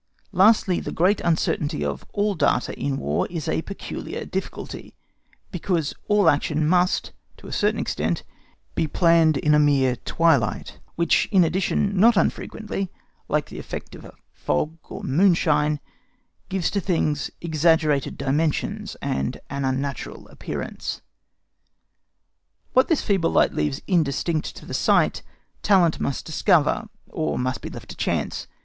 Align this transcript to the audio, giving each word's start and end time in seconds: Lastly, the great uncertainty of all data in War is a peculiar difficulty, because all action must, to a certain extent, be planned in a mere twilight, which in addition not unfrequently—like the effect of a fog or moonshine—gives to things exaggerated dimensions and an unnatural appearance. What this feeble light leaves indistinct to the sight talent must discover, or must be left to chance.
Lastly, 0.31 0.79
the 0.79 0.91
great 0.91 1.21
uncertainty 1.21 1.85
of 1.85 2.03
all 2.11 2.33
data 2.33 2.73
in 2.73 2.97
War 2.97 3.27
is 3.29 3.47
a 3.47 3.61
peculiar 3.61 4.25
difficulty, 4.25 4.95
because 5.51 5.93
all 6.07 6.27
action 6.27 6.67
must, 6.67 7.11
to 7.37 7.45
a 7.45 7.51
certain 7.51 7.79
extent, 7.79 8.23
be 8.73 8.87
planned 8.87 9.37
in 9.37 9.53
a 9.53 9.59
mere 9.59 9.95
twilight, 9.97 10.79
which 10.95 11.29
in 11.31 11.43
addition 11.43 11.95
not 11.99 12.17
unfrequently—like 12.17 13.45
the 13.49 13.59
effect 13.59 13.93
of 13.93 14.03
a 14.03 14.15
fog 14.33 14.75
or 14.89 15.03
moonshine—gives 15.03 16.71
to 16.71 16.79
things 16.81 17.29
exaggerated 17.39 18.17
dimensions 18.17 18.97
and 19.03 19.39
an 19.51 19.63
unnatural 19.65 20.27
appearance. 20.29 21.01
What 22.73 22.87
this 22.87 23.03
feeble 23.03 23.29
light 23.29 23.53
leaves 23.53 23.83
indistinct 23.85 24.55
to 24.55 24.65
the 24.65 24.73
sight 24.73 25.21
talent 25.61 25.99
must 25.99 26.25
discover, 26.25 26.89
or 27.07 27.37
must 27.37 27.61
be 27.61 27.69
left 27.69 27.89
to 27.89 27.95
chance. 27.95 28.47